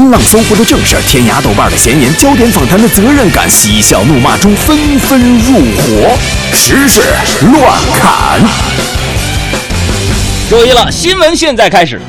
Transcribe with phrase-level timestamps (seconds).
[0.00, 6.16] 新浪、搜狐的正事，天涯、豆瓣的闲言，焦点访谈的责任感，嬉笑怒骂中纷纷入伙，
[6.54, 7.02] 时事
[7.52, 8.40] 乱砍。
[10.48, 12.00] 注意了，新闻现在开始。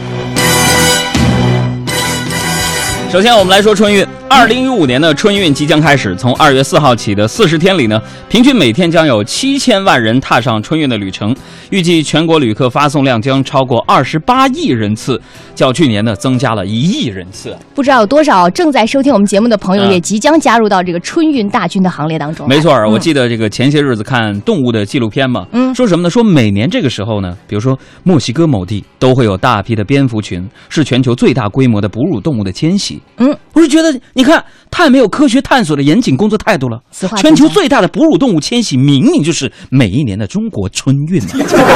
[3.12, 4.08] 首先，我们来说春运。
[4.34, 11.36] 二零一五年的春运即将开始，从二月四号起的四十天里呢，平均每天将有七千万人踏上春运的旅程。
[11.70, 15.22] 预计全国旅客发送量将超过二十八亿人次，
[15.54, 17.54] 较去年呢增加了一亿人次。
[17.76, 22.48] 不知道有多少正在收听我们节目的朋友也即将加入到这个春运大军的行列当中。
[22.48, 26.10] 没错，我记得这个前些日子看动物的纪录片嘛，嗯，说什么呢？
[26.10, 33.02] 说每年这个时候呢，比如说墨西哥某地都会有大批的蝙蝠群，是全球最大规模的哺乳动物的迁徙。
[33.18, 36.80] 嗯，我是觉得你看太没有科学探索的严谨工作态度了。
[37.18, 41.20] 全球最大的哺乳动物迁徙，明明就是每一年的中国春运。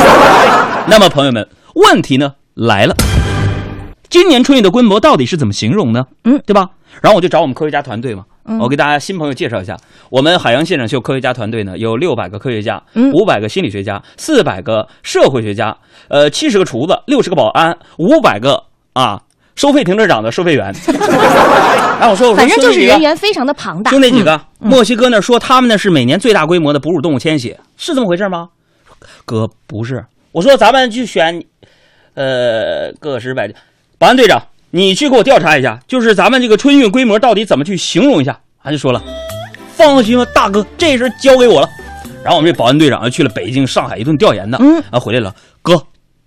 [0.87, 2.95] 那么，朋友们，问题呢来了，
[4.09, 6.05] 今年春运的规模到底是怎么形容呢？
[6.23, 6.69] 嗯，对吧？
[7.01, 8.23] 然后我就找我们科学家团队嘛，
[8.61, 9.75] 我给大家新朋友介绍一下，
[10.11, 12.79] 我们海洋现场秀科学家团队呢有六百个科学家，
[13.11, 15.75] 五百个心理学家，四百个社会学家，
[16.09, 19.19] 呃，七十个厨子，六十个保安，五百个啊
[19.55, 20.73] 收费停车场的收费员。
[21.99, 23.89] 哎，我说，反正就是人员非常的庞大。
[23.91, 28.49] 就那几个，墨西哥那说他们那是每年最大规模的哺乳动物迁徙，是这么回事吗？
[29.23, 31.41] 哥不是，我说咱们去选，
[32.15, 33.49] 呃，个十百，
[33.97, 38.37] 保安队长，你去给我调查一下，就是咱们这个春运规模到底怎么去形容一下？
[38.63, 39.01] 他就说了，
[39.75, 41.69] 放心吧，大哥，这事交给我了。
[42.23, 45.81] 然后我们这保安队长又去了北京、上海一顿调研呢，嗯，啊回来了，哥，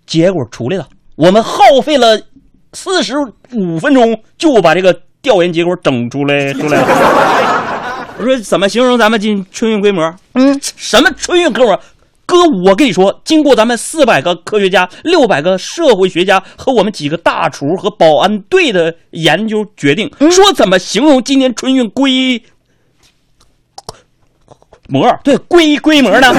[0.07, 2.21] 结果出来了，我们耗费了
[2.73, 3.15] 四十
[3.53, 8.07] 五分钟就把这个调研结果整出来 出来了。
[8.19, 10.15] 我说怎么形容咱们今春运规模？
[10.35, 11.81] 嗯，什么春运规模？
[12.27, 22.43] 哥，我跟你说，经过咱们四百个科学家、六百个社会学家和我们几个大厨和保安队的研究决定，说怎么形容今年春运规
[24.89, 25.11] 模？
[25.25, 26.35] 对，规规模呢？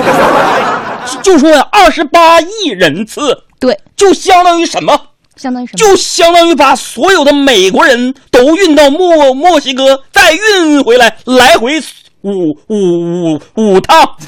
[1.24, 4.96] 就说呀，二十八亿人次，对，就相当于什么？
[5.40, 5.68] 相当于？
[5.76, 11.82] 就相当于把所有的美国人都运到墨墨西哥，再运回来，来回。
[12.22, 14.06] 五五五五趟，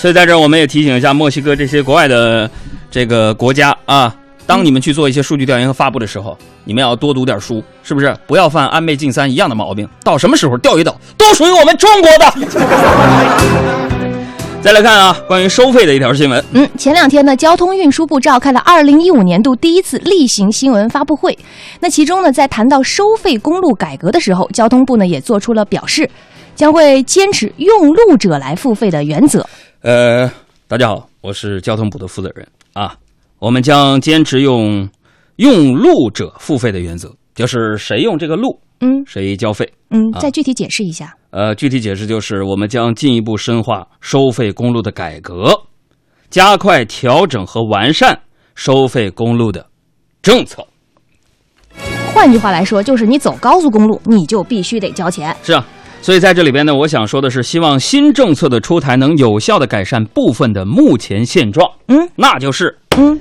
[0.00, 2.50] 所以在这儿我们也提醒一下墨西哥这些国外的
[2.90, 4.12] 这个国家啊，
[4.44, 8.12] 当你们去做一些数据调研和发布的时候，你们要多读点书，是不是？
[8.26, 12.34] 不要犯安倍晋三一样的毛病，到什么时候钓鱼岛都属于我们中国的。
[14.62, 16.42] 再来看啊，关于收费的一条新闻。
[16.52, 21.36] 嗯，前两天呢，交通运输部召开了二零一五年度第一次例行新闻发布会。
[21.80, 26.08] 那其中呢，在谈到收费公路改革的时候，交通部呢也做出了表示，
[26.54, 29.44] 将会坚持用路者来付费的原则。
[29.80, 30.30] 呃，
[30.68, 32.94] 大家好，我是交通部的负责人啊，
[33.40, 34.88] 我们将坚持用
[35.36, 38.56] 用路者付费的原则，就是谁用这个路。
[38.80, 39.68] 嗯，谁交费？
[39.90, 41.12] 嗯，再具体解释一下。
[41.32, 45.50] 呃，具体解释就是，我们将进一步深化收费公路的改革，
[46.28, 48.20] 加快调整和完善
[48.54, 49.66] 收费公路的
[50.20, 50.62] 政策。
[52.12, 55.34] 换句话来说，就是你走高速公路，你就必须得交钱。
[55.42, 55.66] 是啊，
[56.02, 61.66] 所以在这里边呢，我想说的是，希望新政策的出台能有效的改善部分的目前现状。
[61.88, 63.18] 嗯，那就是，嗯，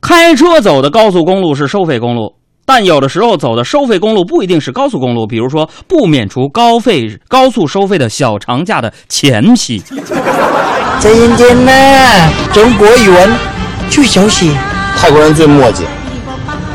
[0.00, 2.34] 开车走的高速公路是收费公路。
[2.68, 9.82] 但有的时候走的收费公路不一定是高速公路，比如说不免除高费高速收费的小长假的前期。
[11.00, 13.34] 再见见呐，中国语文
[13.88, 14.54] 去休息。
[14.98, 15.84] 泰国人最墨迹。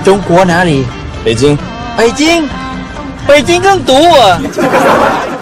[0.03, 0.83] 中国哪里？
[1.23, 1.55] 北京。
[1.95, 2.49] 北京，
[3.27, 4.41] 北京更堵啊。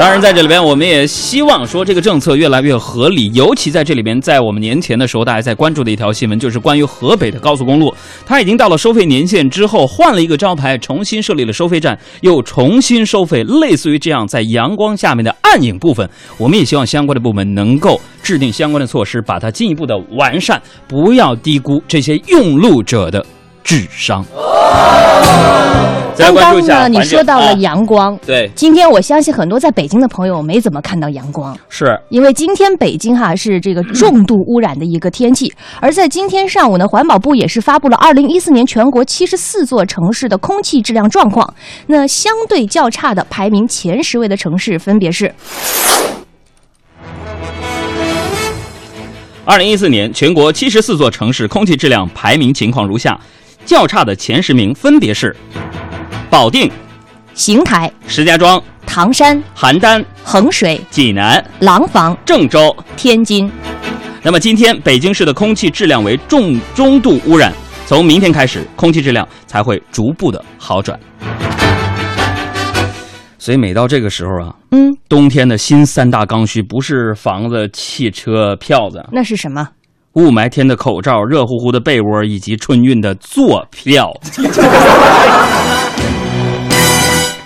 [0.00, 3.30] 当然，在这里边，我们也希望说这个政策越来越合理。
[3.34, 7.94] 尤其在这里边，在我们年前的时候，大家在关注的一条新闻，就是关于河北的高速公路，
[8.24, 13.44] 它已经到了收费年限之后，换了一个招牌，重新设立了收费站，又重新收费。
[13.44, 23.22] 类似于这样，在阳光下面的暗影部分，我们也希望相关的部门能够制定相关的措施，把它进一步的完善，不要低估这些用路者的
[23.62, 24.24] 智商。
[26.18, 31.98] 刚刚呢，你说到了阳光，对，今天我相信很多在北京的朋友没怎么看到阳光，是。
[32.10, 35.50] 因为今天北京哈是这个重度污染的一个天气，
[35.80, 41.54] 而在今天上午呢，环保部也是发布了二零一四年全国七十四座城市的空气质量状况，
[41.86, 45.34] 那相对较差的排名前十位的城市分别是，
[49.46, 53.18] 二零一四年全国七十四座城市空气质量排名情况如下，
[53.64, 55.34] 较差的前十名分别是。
[56.28, 56.70] 保定、
[57.34, 63.50] 邢台、石家庄、唐山、邯郸、衡水、济南、廊坊、郑州、天津。
[64.22, 67.52] 那么今天北京市的空气质量为重中度污染。
[67.86, 70.98] 从明天开始，空气质量才会逐步的好转。
[73.38, 79.66] 所以每到这个时候啊，嗯，冬天的新三大刚需不是房子、汽车、票子，那是什么？
[80.14, 84.12] 雾霾天的口罩、热乎乎的被窝以及春运的坐票。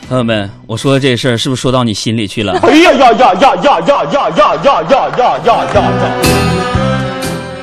[0.09, 2.59] 朋友们，我说的这事儿是不是说到你心里去了？
[2.63, 6.11] 哎呀呀呀呀呀呀呀呀呀呀呀呀呀呀！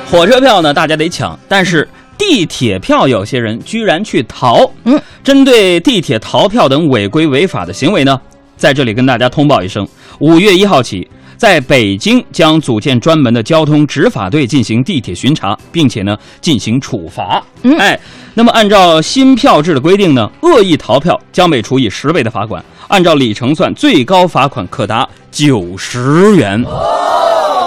[0.08, 4.70] 火车票呢，大家得抢，但是地铁票有些人居然去逃。
[4.84, 8.20] 嗯，针对地铁逃票等违规违法的行为呢，
[8.56, 9.84] 在这里跟大家通报一声：
[10.20, 11.08] 五月一号起，
[11.42, 17.42] 在北京将组建专门的交通执法队进行地铁巡查，并且呢进行处罚。
[17.64, 17.98] 嗯哎，
[18.34, 26.64] 那么按照新票制的规定呢，恶意逃票将被处以十倍的罚款，按照里程算，最高罚款可达九十元。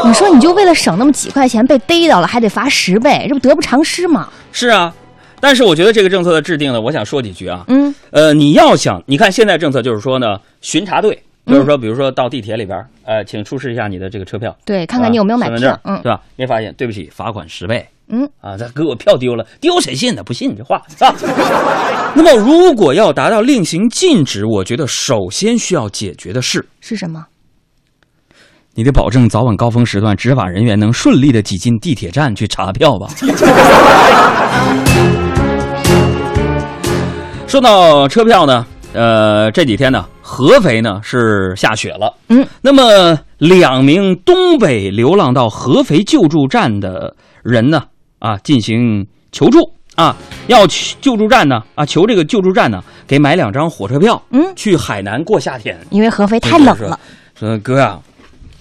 [0.06, 4.30] 你说你就为了省那么几块钱被逮到了，还得罚十倍，这不得不偿失吗？
[4.54, 4.94] 是啊，
[5.42, 7.66] 但是我觉得这个政策的制定呢，我想说几句啊。
[7.68, 15.82] 嗯，呃，你要想，你看现在政策就是说呢，巡查队，就是说，比如说到地铁里边，呃，请出示一下你的这个车票，对，看看你有没有买啊身份证票。
[15.84, 16.22] 嗯对吧？
[16.36, 17.88] 没发现，对不起，罚款十倍。
[18.08, 20.24] 嗯，啊，再给我票丢了，丢谁信呢？
[20.24, 21.14] 不信你这话是吧？
[22.16, 27.26] 那么，如果要达到令行禁止，我觉得首先需要解决的是，是什么？
[28.76, 33.08] 你得保证早晚高峰时段执法人员能顺利的挤进地铁站去查票吧。
[37.48, 38.66] 说到车票呢，
[38.96, 42.16] 呃，这几天呢，合肥呢是下雪了。
[42.30, 47.14] 嗯，那么两名东北流浪到合肥救助站的
[47.44, 47.84] 人呢，
[48.20, 49.60] 啊，进行求助
[49.96, 50.16] 啊，
[50.48, 55.78] 要去救助站呢，啊，求这个救助站呢给买两张火车票，嗯去海南过夏天。
[55.90, 56.98] 因为合肥太冷了。
[57.36, 58.00] 说哥呀、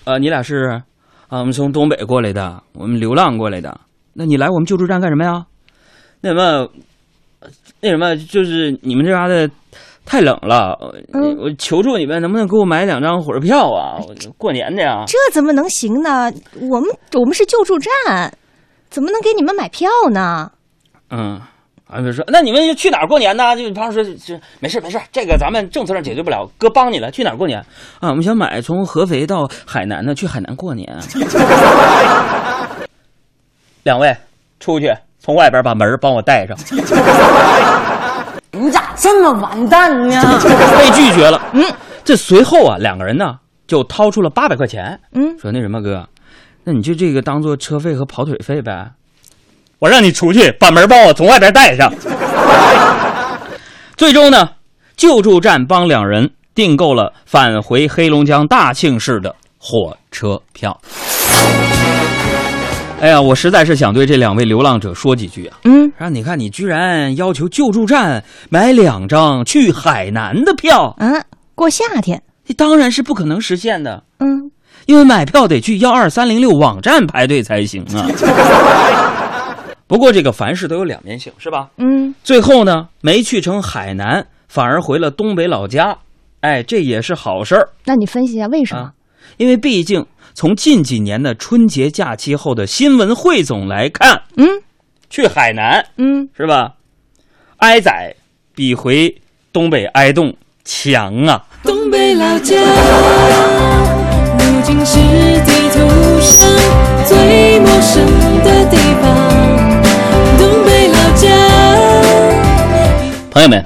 [0.02, 0.82] 啊，你俩是
[1.28, 3.80] 啊，我们从东北过来的，我们流浪过来的。
[4.12, 5.44] 那你来我们救助站干什么呀？
[6.20, 6.68] 那什么，
[7.80, 9.50] 那什么，就是你们这嘎达
[10.06, 10.76] 太冷了，
[11.14, 13.98] 嗯我求助你们，能不能给我买两张火车票啊？
[14.36, 15.04] 过年的呀。
[15.06, 16.30] 这怎么能行呢？
[16.70, 17.90] 我们我们是救助站，
[18.90, 20.50] 怎么能给你们买票呢？
[21.10, 21.40] 嗯，
[21.88, 23.56] 啊，就说那你们去哪儿过年呢？
[23.56, 27.10] 就旁说这没事没事，这个咱们政策上解决不了，哥帮你了。
[27.10, 27.58] 去哪儿过年
[28.00, 28.10] 啊？
[28.10, 30.86] 我们想买从合肥到海南的，去海南过年。
[33.84, 34.14] 两位
[34.60, 36.56] 出去，从外边把门帮我带上。
[38.54, 40.40] 你咋这么完蛋呢？
[40.78, 41.40] 被 拒绝了。
[41.52, 41.64] 嗯，
[42.04, 43.34] 这随后啊，两个人呢
[43.66, 46.06] 就掏出了八百块钱，嗯，说那什么哥，
[46.64, 48.90] 那你就这个当做车费和跑腿费呗。
[49.78, 51.92] 我让你出去，把门帮我从外边带上。
[53.96, 54.48] 最终呢，
[54.96, 60.80] 救助站帮两人订购了返回黑龙江大庆市的火车票。
[63.04, 65.58] 哎呀，我实在是想对这两位流浪者说几句啊！
[65.64, 71.22] 嗯，说你看，你居然要求救助站买两张去海南的票，嗯，
[71.54, 72.22] 过夏天。
[72.46, 74.50] 这当然是不可能实现的，嗯，
[74.86, 78.08] 因为买票得去幺二三零六网站排队才行啊。
[79.86, 81.68] 不过这个凡事都有两面性，是吧？
[81.76, 85.94] 嗯，最后呢，没去成海南，反而回了东北老家，
[86.40, 88.80] 哎，这也是好事儿那你分析一下为什么？
[88.80, 88.92] 啊，
[89.36, 94.48] 因为毕竟从近几年的春节假期后的新闻汇总来看，嗯
[95.08, 96.72] 去海南嗯，是吧？
[97.58, 98.12] 挨宰
[98.52, 99.14] 比回
[99.52, 101.40] 东北挨冻强啊！
[101.62, 102.56] 东北老家，
[104.38, 104.98] 如今是
[105.46, 106.50] 地图上
[107.06, 108.04] 最陌生
[108.42, 109.04] 的地方。
[110.36, 111.28] 东北老家，
[113.30, 113.64] 朋友们，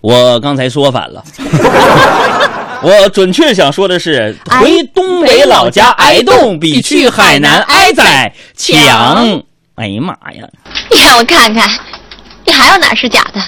[0.00, 1.24] 我刚才说反了，
[2.80, 9.42] 我准确想说的是，回东北老家挨冻比去海南挨宰强。
[9.74, 10.48] 哎呀妈呀！
[10.90, 11.68] 你让我看看，
[12.44, 13.40] 你还有哪是假的？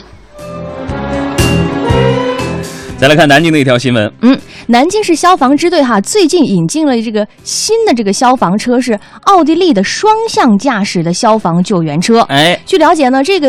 [2.99, 12.21] 再来看南京的一条新闻，嗯，南京市消防支队哈最近引进了这个新的这个消防车，是奥地利的双向驾驶的消防救援车。
[12.29, 13.49] 哎，据了解呢，这个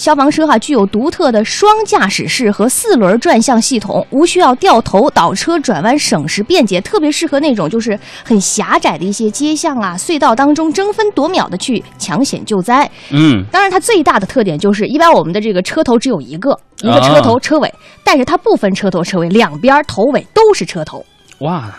[0.00, 12.90] 消防车哈具有独特的双驾驶室和四轮转向系统，无需要掉头倒车转弯，省时便捷，特别适合那种就是很狭窄的一些街巷啊、隧道当中争分夺秒的去抢险救灾。
[13.10, 17.70] 嗯，当然，它最大的特点就是，一般我们的这个车头只有一个，一个车头车尾，
[18.02, 21.04] 但是它不分车头车尾，两边头尾都是车头。
[21.40, 21.70] 哇，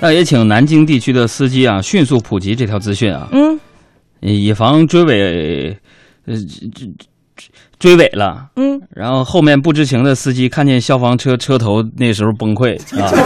[0.00, 3.58] 那也请南京地区的司机啊，迅速普及这条资讯啊，嗯
[4.20, 5.78] 以防追尾，
[6.26, 6.36] 呃，
[6.74, 6.92] 追
[7.78, 8.46] 追尾了。
[8.56, 13.10] 嗯，然后后面不知情的司机看见消防车车头，那时候崩溃啊！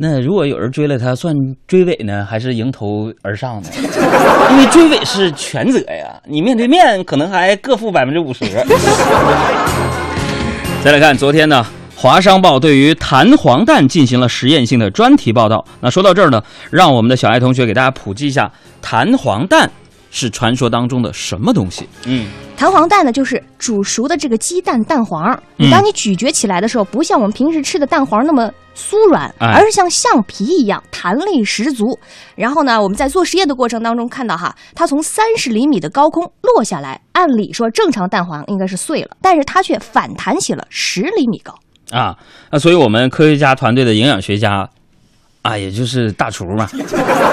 [0.00, 1.34] 那如果有人追了他，算
[1.66, 3.68] 追尾呢，还是迎头而上呢？
[4.52, 8.44] 因为追尾是全责呀，你面对面可能还各负百分之五十。
[10.84, 15.64] 再来看昨天呢，华商报对于弹簧弹进行了实验性的专题报道。
[15.80, 19.68] 那说到这儿呢，让我们的小爱同学给大家普及一下弹簧弹
[20.12, 21.88] 是传说当中的什么东西？
[22.06, 25.32] 嗯，弹簧蛋呢，就是煮熟的这个鸡蛋蛋黄。
[25.58, 31.96] 嗯当你咀嚼起来的时候，不像我们平时吃的蛋黄那么酥软，哎而是像橡皮一样弹力十足。
[32.34, 41.54] 然后呢，我们在做实验的过程当中看到哈，它从三十厘米的高空落下来，按理说正常蛋黄应该是碎了，但是它却反弹起了十厘米高。
[41.92, 42.18] 啊，
[42.50, 44.68] 那所以我们科学家团队的营养学家
[45.42, 46.68] 啊，也就是大厨嘛，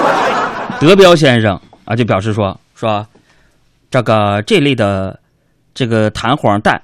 [0.78, 3.04] 德彪先生啊，就表示说说
[3.90, 5.18] 这个这类的
[5.74, 6.80] 这个弹簧蛋，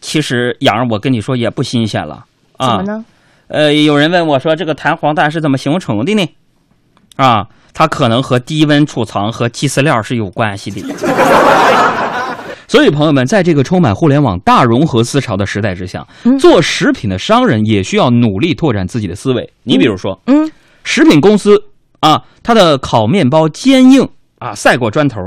[0.00, 2.24] 其实养儿我跟你说也不新鲜了
[2.56, 2.76] 啊。
[2.76, 3.04] 怎么呢？
[3.48, 6.28] 呃，有人问我说这个弹簧蛋是怎么形成的呢？
[7.16, 10.80] 啊，它可能和低温储藏和鸡饲料是有关系的。
[12.66, 19.48] 所以，朋友们，在这个充满互联网大融合思潮的时代之下，嗯做食品的商人也需要努力拓展自己的思维。
[19.62, 20.50] 你比如说，嗯，
[20.82, 21.62] 食品公司
[22.00, 25.20] 啊，它的烤面包坚硬啊，赛过砖头，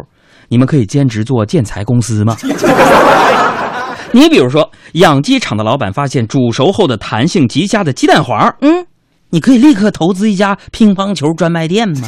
[0.49, 2.35] 你们可以兼职做建材公司吗？
[4.13, 8.85] 你比如说，养鸡场的老板发现煮熟后的弹性极佳的鸡蛋黄，嗯，
[9.29, 11.95] 你可以立刻投资一家乒乓球专卖店吗？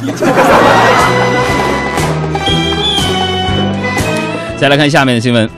[4.56, 5.48] 再来看下面的新闻，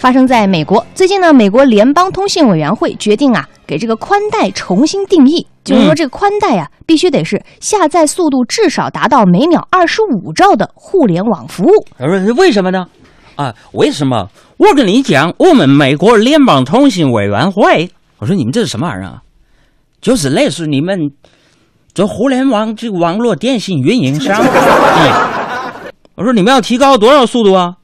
[0.00, 0.84] 发生在美国。
[0.94, 11.72] 最近呢，美国联邦通信委员会决定啊，给这个宽带重新定义，就是说嗯这个宽带啊，必须得是下载速度至少达到每秒二十五兆的互联网服务。
[11.98, 12.86] 他说为什么呢？
[13.36, 14.26] 啊，为什么？
[14.56, 19.20] 我跟你讲，我们美国联邦通信委员会，我说你们这是什么玩意儿啊？
[20.00, 21.10] 就是类似你们
[21.92, 24.42] 这互联网这个网络电信运营商。
[24.42, 27.74] 嗯， 我说你们要提高多少速度啊？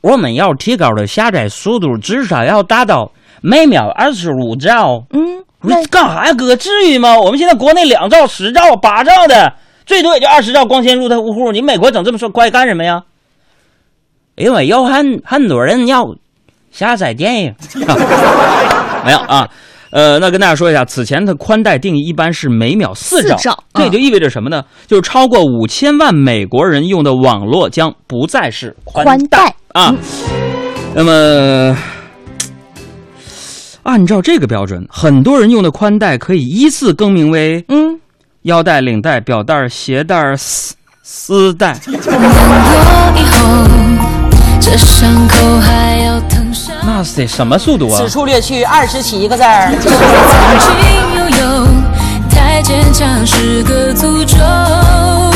[0.00, 5.04] 我们要提高的下载速度至少要达到每秒二十五兆。
[5.10, 6.54] 嗯，我说干啥呀哥？
[6.56, 7.18] 至于吗？
[7.18, 9.52] 我们现在国内两兆、十兆、八兆的，
[9.84, 11.52] 最多也就二十兆光纤入的户户。
[11.52, 13.02] 你美国整这么说，怪干什么呀？
[14.36, 16.04] 因为有很很多人要
[16.70, 17.54] 下载电影。
[19.06, 19.48] 没有啊，
[19.90, 24.62] 呃，那跟大家说一下，此前的宽带定义一般是每秒四兆，这也就意味着什么呢？
[24.86, 29.94] 就是超过五千万美国人用的网络将不再是宽宽带啊。
[30.94, 31.76] 那么。
[33.82, 38.00] 按照这个标准，很多人用的宽带可以依次更名为嗯，
[38.42, 41.78] 腰带、领带、表带、鞋带、丝丝带。
[41.86, 42.10] 难过
[43.16, 43.38] 以后，
[44.60, 46.44] 这伤口还要疼。
[46.84, 48.08] 那是得什么速度啊此？
[48.10, 49.72] 处略去二十七个字儿。
[49.80, 49.88] 曾
[50.58, 50.68] 经
[51.14, 51.68] 拥有，
[52.28, 55.35] 太坚强是个诅咒。